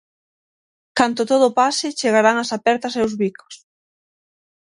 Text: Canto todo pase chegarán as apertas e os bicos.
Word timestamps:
Canto 0.97 1.21
todo 1.31 1.55
pase 1.59 1.95
chegarán 1.99 2.37
as 2.43 2.53
apertas 2.57 2.93
e 2.99 3.01
os 3.07 3.13
bicos. 3.21 3.53